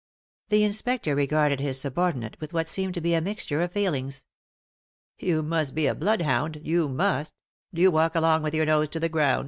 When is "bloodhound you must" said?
5.93-7.35